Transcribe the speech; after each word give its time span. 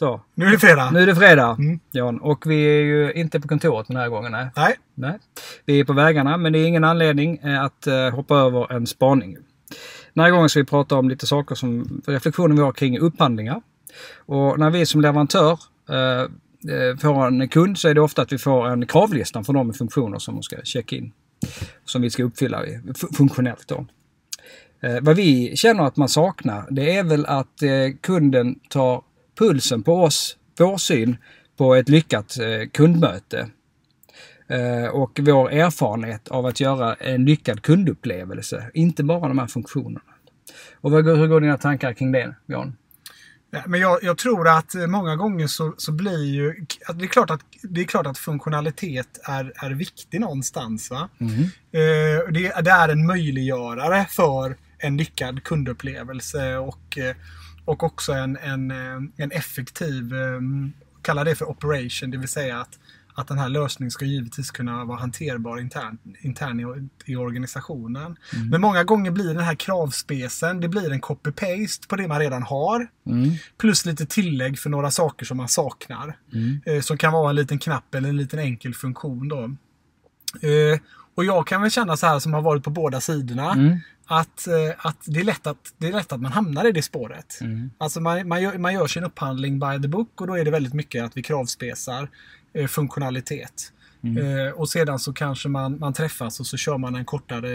Så, 0.00 0.20
Nu 0.34 0.46
är 0.46 0.50
det 0.50 0.58
fredag. 0.58 0.90
nu 0.90 0.98
är 1.02 1.06
det 1.06 1.16
fredag 1.16 1.56
Mm. 1.58 1.80
Jan 1.90 2.18
och 2.20 2.46
vi 2.46 2.64
är 2.64 2.80
ju 2.80 3.12
inte 3.12 3.40
på 3.40 3.48
kontoret 3.48 3.86
den 3.88 3.96
här 3.96 4.08
gången. 4.08 4.32
Nej. 4.32 4.50
Nej, 4.56 4.74
nej. 4.94 5.18
Vi 5.64 5.80
är 5.80 5.84
på 5.84 5.92
vägarna 5.92 6.36
men 6.36 6.52
det 6.52 6.58
är 6.58 6.66
ingen 6.66 6.84
anledning 6.84 7.38
eh, 7.38 7.62
att 7.62 7.86
eh, 7.86 8.10
hoppa 8.10 8.36
över 8.36 8.72
en 8.72 8.86
spaning. 8.86 9.36
Den 10.14 10.24
här 10.24 10.30
gången 10.30 10.48
ska 10.48 10.60
vi 10.60 10.66
prata 10.66 10.96
om 10.96 11.08
lite 11.08 11.26
saker 11.26 11.54
som 11.54 12.02
reflektioner 12.06 12.56
vi 12.56 12.62
har 12.62 12.72
kring 12.72 12.98
upphandlingar. 12.98 13.62
Och 14.16 14.58
när 14.58 14.70
vi 14.70 14.86
som 14.86 15.00
leverantör 15.00 15.58
eh, 15.90 16.20
eh, 16.74 16.96
får 17.00 17.26
en 17.26 17.48
kund 17.48 17.78
så 17.78 17.88
är 17.88 17.94
det 17.94 18.00
ofta 18.00 18.22
att 18.22 18.32
vi 18.32 18.38
får 18.38 18.68
en 18.68 18.86
kravlista 18.86 19.44
för 19.44 19.52
de 19.52 19.72
funktioner 19.72 20.18
som 20.18 20.34
de 20.34 20.42
ska 20.42 20.56
checka 20.64 20.96
in. 20.96 21.12
Som 21.84 22.02
vi 22.02 22.10
ska 22.10 22.24
uppfylla 22.24 22.62
funktionellt 23.16 23.68
då. 23.68 23.86
Eh, 24.82 25.00
vad 25.02 25.16
vi 25.16 25.56
känner 25.56 25.82
att 25.84 25.96
man 25.96 26.08
saknar 26.08 26.66
det 26.70 26.96
är 26.96 27.04
väl 27.04 27.26
att 27.26 27.62
eh, 27.62 27.70
kunden 28.00 28.58
tar 28.68 29.02
pulsen 29.40 29.82
på 29.82 30.02
oss, 30.02 30.36
vår 30.58 30.78
syn 30.78 31.16
på 31.56 31.74
ett 31.74 31.88
lyckat 31.88 32.38
eh, 32.38 32.68
kundmöte. 32.72 33.48
Eh, 34.48 34.88
och 34.88 35.20
vår 35.22 35.52
erfarenhet 35.52 36.28
av 36.28 36.46
att 36.46 36.60
göra 36.60 36.94
en 36.94 37.24
lyckad 37.24 37.62
kundupplevelse, 37.62 38.70
inte 38.74 39.04
bara 39.04 39.28
de 39.28 39.38
här 39.38 39.46
funktionerna. 39.46 40.00
Och 40.74 40.90
vad, 40.90 41.04
hur 41.04 41.26
går 41.26 41.40
dina 41.40 41.58
tankar 41.58 41.92
kring 41.92 42.12
det, 42.12 42.34
Björn? 42.46 42.76
Ja, 43.50 43.62
men 43.66 43.80
jag, 43.80 43.98
jag 44.02 44.18
tror 44.18 44.48
att 44.48 44.74
eh, 44.74 44.86
många 44.86 45.16
gånger 45.16 45.46
så, 45.46 45.74
så 45.76 45.92
blir 45.92 46.24
ju... 46.24 46.66
Det 46.94 47.04
är 47.04 47.08
klart 47.08 47.30
att, 47.30 47.40
det 47.62 47.80
är 47.80 47.84
klart 47.84 48.06
att 48.06 48.18
funktionalitet 48.18 49.20
är, 49.22 49.52
är 49.56 49.70
viktig 49.70 50.20
någonstans. 50.20 50.90
Va? 50.90 51.08
Eh, 51.20 52.32
det, 52.32 52.62
det 52.62 52.70
är 52.70 52.88
en 52.88 53.06
möjliggörare 53.06 54.06
för 54.10 54.56
en 54.78 54.96
lyckad 54.96 55.42
kundupplevelse 55.44 56.56
och, 56.56 56.98
och 57.70 57.82
också 57.82 58.12
en, 58.12 58.36
en, 58.36 58.70
eh, 58.70 59.00
en 59.16 59.30
effektiv, 59.30 60.14
eh, 60.14 60.40
kalla 61.02 61.24
det 61.24 61.34
för 61.34 61.48
operation, 61.50 62.10
det 62.10 62.18
vill 62.18 62.28
säga 62.28 62.60
att, 62.60 62.78
att 63.14 63.28
den 63.28 63.38
här 63.38 63.48
lösningen 63.48 63.90
ska 63.90 64.04
givetvis 64.04 64.50
kunna 64.50 64.84
vara 64.84 64.98
hanterbar 64.98 65.60
internt 65.60 66.00
intern 66.20 66.60
i, 66.60 67.12
i 67.12 67.16
organisationen. 67.16 68.16
Men 68.50 68.60
många 68.60 68.84
gånger 68.84 69.10
blir 69.10 69.34
den 69.34 69.44
här 69.44 69.54
kravspecen, 69.54 70.60
det 70.60 70.68
blir 70.68 70.92
en 70.92 71.00
copy-paste 71.00 71.88
på 71.88 71.96
det 71.96 72.08
man 72.08 72.18
redan 72.18 72.42
har. 72.42 72.88
Mm. 73.06 73.30
Plus 73.58 73.86
lite 73.86 74.06
tillägg 74.06 74.58
för 74.58 74.70
några 74.70 74.90
saker 74.90 75.26
som 75.26 75.36
man 75.36 75.48
saknar. 75.48 76.16
Mm. 76.32 76.60
Eh, 76.66 76.80
som 76.80 76.98
kan 76.98 77.12
vara 77.12 77.30
en 77.30 77.36
liten 77.36 77.58
knapp 77.58 77.94
eller 77.94 78.08
en 78.08 78.16
liten 78.16 78.38
enkel 78.38 78.74
funktion 78.74 79.28
då. 79.28 79.42
Eh, 80.48 80.80
och 81.14 81.24
jag 81.24 81.46
kan 81.46 81.62
väl 81.62 81.70
känna 81.70 81.96
så 81.96 82.06
här 82.06 82.18
som 82.18 82.34
har 82.34 82.42
varit 82.42 82.64
på 82.64 82.70
båda 82.70 83.00
sidorna. 83.00 83.52
Mm. 83.52 83.78
Att, 84.12 84.46
eh, 84.46 84.86
att, 84.86 84.96
det, 85.04 85.20
är 85.20 85.24
lätt 85.24 85.46
att 85.46 85.74
det 85.78 85.88
är 85.88 85.92
lätt 85.92 86.12
att 86.12 86.20
man 86.20 86.32
hamnar 86.32 86.66
i 86.66 86.72
det 86.72 86.82
spåret. 86.82 87.38
Mm. 87.40 87.70
Alltså 87.78 88.00
man, 88.00 88.28
man, 88.28 88.42
gör, 88.42 88.58
man 88.58 88.74
gör 88.74 88.86
sin 88.86 89.04
upphandling 89.04 89.60
by 89.60 89.82
the 89.82 89.88
book 89.88 90.20
och 90.20 90.26
då 90.26 90.34
är 90.34 90.44
det 90.44 90.50
väldigt 90.50 90.74
mycket 90.74 91.04
att 91.04 91.16
vi 91.16 91.22
kravspesar 91.22 92.08
eh, 92.52 92.66
funktionalitet. 92.66 93.72
Mm. 94.02 94.46
Eh, 94.46 94.52
och 94.52 94.68
sedan 94.68 94.98
så 94.98 95.12
kanske 95.12 95.48
man, 95.48 95.78
man 95.78 95.92
träffas 95.92 96.40
och 96.40 96.46
så 96.46 96.56
kör 96.56 96.78
man 96.78 96.94
en 96.94 97.04
kortare 97.04 97.50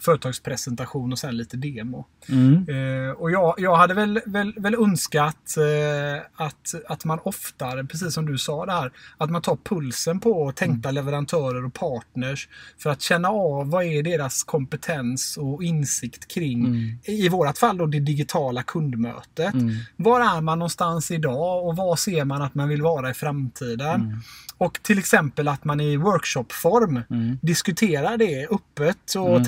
företagspresentation 0.00 1.12
och 1.12 1.18
sen 1.18 1.36
lite 1.36 1.56
demo. 1.56 2.06
Mm. 2.28 2.66
Eh, 2.68 3.10
och 3.10 3.30
jag, 3.30 3.54
jag 3.58 3.76
hade 3.76 3.94
väl, 3.94 4.20
väl, 4.26 4.54
väl 4.56 4.74
önskat 4.74 5.56
eh, 5.56 6.22
att, 6.46 6.74
att 6.88 7.04
man 7.04 7.18
oftare, 7.22 7.84
precis 7.84 8.14
som 8.14 8.26
du 8.26 8.38
sa 8.38 8.66
där, 8.66 8.92
att 9.18 9.30
man 9.30 9.42
tar 9.42 9.58
pulsen 9.64 10.20
på 10.20 10.52
tänkta 10.52 10.90
leverantörer 10.90 11.64
och 11.64 11.74
partners 11.74 12.48
för 12.78 12.90
att 12.90 13.00
känna 13.02 13.28
av 13.28 13.70
vad 13.70 13.84
är 13.84 14.02
deras 14.02 14.42
kompetens 14.44 15.36
och 15.36 15.62
insikt 15.64 16.28
kring, 16.28 16.58
Mm. 16.58 16.98
i 17.04 17.28
vårat 17.28 17.58
fall 17.58 17.76
då, 17.76 17.86
det 17.86 18.00
digitala 18.00 18.62
kundmötet. 18.62 19.54
Mm. 19.54 19.74
Var 19.96 20.20
är 20.20 20.40
man 20.40 20.58
någonstans 20.58 21.10
idag 21.10 21.66
och 21.66 21.76
vad 21.76 21.98
ser 21.98 22.24
man 22.24 22.42
att 22.42 22.54
man 22.54 22.68
vill 22.68 22.82
vara 22.82 23.10
i 23.10 23.14
framtiden? 23.14 24.00
Mm. 24.00 24.18
Och 24.58 24.78
till 24.82 24.98
exempel 24.98 25.48
att 25.48 25.64
man 25.64 25.80
i 25.80 25.96
workshopform 25.96 27.02
Mm. 27.10 27.38
diskuterar 27.42 28.16
det 28.16 28.46
öppet 28.50 29.14
och 29.16 29.28
Mm. 29.30 29.44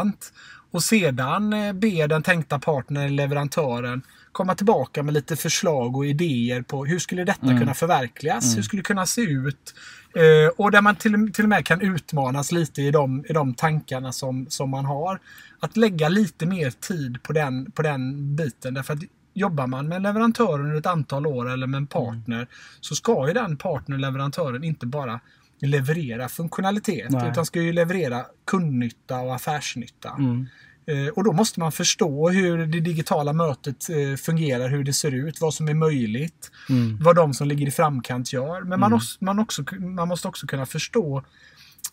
Transparent. 0.00 0.32
Och 0.72 0.82
sedan 0.82 1.52
eh, 1.52 1.72
ber 1.72 2.08
den 2.08 2.22
tänkta 2.22 2.58
partnern 2.58 3.04
eller 3.04 3.14
leverantören 3.14 4.02
komma 4.32 4.54
tillbaka 4.54 5.02
med 5.02 5.14
lite 5.14 5.36
förslag 5.36 5.96
och 5.96 6.06
idéer 6.06 6.62
på 6.62 6.84
hur 6.84 6.98
skulle 6.98 7.24
detta 7.24 7.46
Mm. 7.46 7.58
kunna 7.58 7.74
förverkligas? 7.74 8.44
Mm. 8.44 8.56
Hur 8.56 8.62
skulle 8.62 8.82
det 8.82 8.86
kunna 8.86 9.06
se 9.06 9.22
ut? 9.22 9.74
Eh, 10.14 10.52
och 10.56 10.70
där 10.70 10.82
man 10.82 10.96
till, 10.96 11.32
till 11.32 11.44
och 11.44 11.48
med 11.48 11.66
kan 11.66 11.80
utmanas 11.80 12.52
lite 12.52 12.82
i 12.82 12.90
de, 12.90 13.24
i 13.28 13.32
de 13.32 13.54
tankarna 13.54 14.12
som, 14.12 14.46
som 14.48 14.70
man 14.70 14.84
har. 14.84 15.18
Att 15.60 15.76
lägga 15.76 16.08
lite 16.08 16.46
mer 16.46 16.70
tid 16.70 17.22
på 17.22 17.32
den, 17.32 17.70
på 17.72 17.82
den 17.82 18.36
biten. 18.36 18.74
Därför 18.74 18.94
att 18.94 19.00
jobbar 19.34 19.66
man 19.66 19.88
med 19.88 19.96
en 19.96 20.02
leverantör 20.02 20.60
under 20.60 20.76
ett 20.76 20.86
antal 20.86 21.26
år 21.26 21.50
eller 21.50 21.66
med 21.66 21.78
en 21.78 21.86
partner 21.86 22.46
så 22.80 22.94
ska 22.94 23.28
ju 23.28 23.34
den 23.34 23.56
partner 23.56 23.98
leverantören 23.98 24.64
inte 24.64 24.86
bara 24.86 25.20
leverera 25.66 26.28
funktionalitet 26.28 27.10
Nej. 27.10 27.30
utan 27.30 27.46
ska 27.46 27.60
ju 27.62 27.72
leverera 27.72 28.24
kundnytta 28.46 29.20
och 29.20 29.34
affärsnytta. 29.34 30.10
Mm. 30.18 30.46
Eh, 30.86 31.08
Och 31.08 31.24
då 31.24 31.32
måste 31.32 31.60
man 31.60 31.72
förstå 31.72 32.28
hur 32.30 32.66
det 32.66 32.80
digitala 32.80 33.32
mötet 33.32 33.88
eh, 33.90 34.16
fungerar, 34.16 34.68
hur 34.68 34.84
det 34.84 34.92
ser 34.92 35.14
ut, 35.14 35.40
vad 35.40 35.54
som 35.54 35.68
är 35.68 35.74
möjligt, 35.74 36.50
Mm. 36.70 36.98
vad 37.00 37.16
de 37.16 37.34
som 37.34 37.48
ligger 37.48 37.66
i 37.66 37.70
framkant 37.70 38.32
gör. 38.32 38.60
Men 38.60 38.80
man, 38.80 38.86
Mm. 38.86 38.96
också, 38.96 39.24
man, 39.24 39.38
också, 39.38 39.62
man 39.78 40.08
måste 40.08 40.28
också 40.28 40.46
kunna 40.46 40.66
förstå 40.66 41.24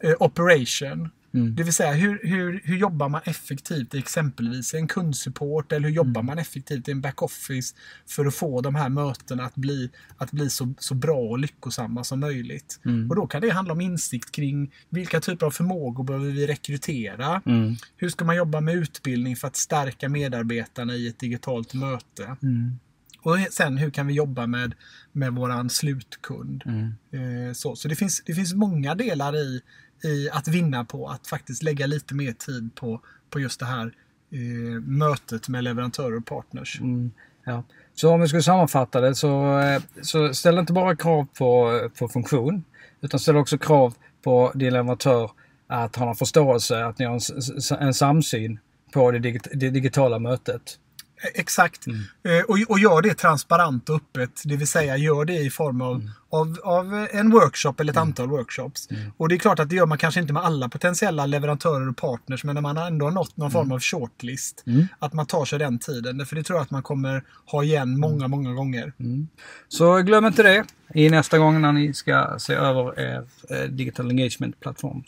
eh, 0.00 0.14
operation. 0.20 1.10
Mm. 1.36 1.54
Det 1.54 1.62
vill 1.62 1.74
säga 1.74 1.92
hur, 1.92 2.20
hur, 2.22 2.60
hur 2.64 2.76
jobbar 2.76 3.08
man 3.08 3.20
effektivt 3.24 3.94
i 3.94 3.98
exempelvis 3.98 4.74
en 4.74 4.88
kundsupport 4.88 5.72
eller 5.72 5.88
hur 5.88 5.94
jobbar 5.94 6.20
Mm. 6.20 6.26
man 6.26 6.38
effektivt 6.38 6.88
i 6.88 6.90
en 6.90 7.00
backoffice 7.00 7.74
för 8.06 8.26
att 8.26 8.34
få 8.34 8.60
de 8.60 8.74
här 8.74 8.88
mötena 8.88 9.44
att 9.44 9.54
bli, 9.54 9.90
att 10.16 10.32
bli 10.32 10.50
så, 10.50 10.74
så 10.78 10.94
bra 10.94 11.18
och 11.18 11.38
lyckosamma 11.38 12.04
som 12.04 12.20
möjligt. 12.20 12.80
Mm. 12.84 13.10
Och 13.10 13.16
då 13.16 13.26
kan 13.26 13.40
det 13.40 13.50
handla 13.50 13.72
om 13.72 13.80
insikt 13.80 14.32
kring 14.32 14.72
vilka 14.88 15.20
typer 15.20 15.46
av 15.46 15.50
förmågor 15.50 16.04
behöver 16.04 16.30
vi 16.30 16.46
rekrytera? 16.46 17.42
Mm. 17.46 17.76
Hur 17.96 18.08
ska 18.08 18.24
man 18.24 18.36
jobba 18.36 18.60
med 18.60 18.74
utbildning 18.74 19.36
för 19.36 19.46
att 19.48 19.56
stärka 19.56 20.08
medarbetarna 20.08 20.94
i 20.94 21.08
ett 21.08 21.18
digitalt 21.18 21.74
möte? 21.74 22.36
Mm. 22.42 22.78
Och 23.22 23.38
sen 23.50 23.78
hur 23.78 23.90
kan 23.90 24.06
vi 24.06 24.14
jobba 24.14 24.46
med, 24.46 24.74
med 25.12 25.32
våran 25.32 25.70
slutkund? 25.70 26.62
Mm. 26.66 27.48
Eh, 27.48 27.52
så 27.52 27.76
så 27.76 27.88
det, 27.88 27.96
finns, 27.96 28.22
det 28.26 28.34
finns 28.34 28.54
många 28.54 28.94
delar 28.94 29.36
i, 29.36 29.60
i 30.04 30.30
att 30.32 30.48
vinna 30.48 30.84
på 30.84 31.08
att 31.08 31.26
faktiskt 31.26 31.62
lägga 31.62 31.86
lite 31.86 32.14
mer 32.14 32.32
tid 32.32 32.70
på, 32.74 33.00
på 33.30 33.40
just 33.40 33.60
det 33.60 33.66
här 33.66 33.92
eh, 34.30 34.80
mötet 34.80 35.48
med 35.48 35.64
leverantörer 35.64 36.16
och 36.16 36.26
partners. 36.26 36.80
Mm, 36.80 37.10
ja. 37.44 37.62
Så 37.94 38.10
om 38.10 38.20
vi 38.20 38.28
skulle 38.28 38.42
sammanfatta 38.42 39.00
det 39.00 39.14
så, 39.14 39.58
eh, 39.58 39.82
så 40.02 40.34
ställ 40.34 40.58
inte 40.58 40.72
bara 40.72 40.96
krav 40.96 41.26
på, 41.38 41.80
på 41.98 42.08
funktion 42.08 42.64
utan 43.00 43.20
ställ 43.20 43.36
också 43.36 43.58
krav 43.58 43.94
på 44.22 44.52
din 44.54 44.72
leverantör 44.72 45.30
att 45.66 45.96
ha 45.96 46.08
en 46.08 46.14
förståelse, 46.14 46.84
att 46.84 46.98
ni 46.98 47.04
har 47.04 47.14
en, 47.14 47.86
en 47.86 47.94
samsyn 47.94 48.58
på 48.92 49.10
det, 49.10 49.18
digit, 49.18 49.48
det 49.54 49.70
digitala 49.70 50.18
mötet. 50.18 50.78
Eh, 51.22 51.30
Exakt. 51.34 51.86
Mm. 51.86 52.00
Eh, 52.24 52.44
och, 52.44 52.58
och 52.68 52.78
gör 52.78 53.02
det 53.02 53.14
transparent 53.14 53.88
och 53.88 53.96
öppet. 53.96 54.42
Det 54.44 54.56
vill 54.56 54.66
säga 54.66 54.96
gör 54.96 55.24
det 55.24 55.38
i 55.38 55.50
form 55.50 55.80
av, 55.80 56.10
av, 56.30 56.58
av 56.64 57.06
en 57.10 57.30
workshop 57.30 57.74
eller 57.78 57.92
ett 57.92 57.98
antal 57.98 58.28
workshops. 58.28 58.90
Mm. 58.90 59.12
Och 59.16 59.28
det 59.28 59.34
är 59.34 59.38
klart 59.38 59.58
att 59.58 59.68
det 59.68 59.76
gör 59.76 59.86
man 59.86 59.98
kanske 59.98 60.20
inte 60.20 60.32
med 60.32 60.44
alla 60.44 60.68
potentiella 60.68 61.26
leverantörer 61.26 61.88
och 61.88 61.96
partners. 61.96 62.44
Men 62.44 62.54
när 62.54 62.62
man 62.62 62.76
ändå 62.76 63.06
har 63.06 63.10
nått 63.10 63.36
någon 63.36 63.50
form 63.50 63.72
av 63.72 63.80
shortlist. 63.80 64.64
Mm. 64.66 64.86
Att 64.98 65.12
man 65.12 65.26
tar 65.26 65.44
sig 65.44 65.58
den 65.58 65.78
tiden. 65.78 66.26
För 66.26 66.36
det 66.36 66.42
tror 66.42 66.56
jag 66.56 66.62
att 66.62 66.70
man 66.70 66.82
kommer 66.82 67.24
ha 67.46 67.62
igen 67.62 68.00
många, 68.00 68.28
många 68.28 68.52
gånger. 68.52 68.92
Mm. 69.00 69.28
Så 69.68 69.98
glöm 69.98 70.26
inte 70.26 70.42
det 70.42 70.64
i 70.94 71.10
nästa 71.10 71.38
gång 71.38 71.60
när 71.60 71.72
ni 71.72 71.94
ska 71.94 72.34
se 72.38 72.54
över 72.54 73.00
er 73.00 73.26
eh, 73.50 73.70
digital 73.70 74.10
engagement-plattform. 74.10 75.02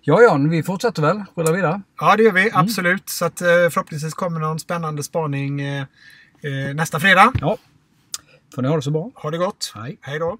Ja, 0.00 0.22
Jan, 0.22 0.50
vi 0.50 0.62
fortsätter 0.62 1.02
väl? 1.02 1.24
Rullar 1.34 1.52
vidare? 1.52 1.82
Ja, 2.00 2.16
det 2.16 2.22
gör 2.22 2.32
vi. 2.32 2.42
Mm. 2.42 2.54
Absolut. 2.54 3.08
Så 3.08 3.24
att, 3.24 3.40
eh, 3.40 3.46
förhoppningsvis 3.46 4.14
kommer 4.14 4.40
någon 4.40 4.60
spännande 4.60 5.02
spaning 5.02 5.60
eh, 5.60 5.82
eh, 6.42 6.74
nästa 6.74 7.00
fredag. 7.00 7.32
Ja. 7.40 7.56
Får 8.54 8.62
ni 8.62 8.68
ha 8.68 8.76
det 8.76 8.82
så 8.82 8.90
bra. 8.90 9.10
Ha 9.14 9.30
det 9.30 9.38
gott. 9.38 9.72
Hej. 9.74 9.98
Hej 10.00 10.18
då. 10.18 10.38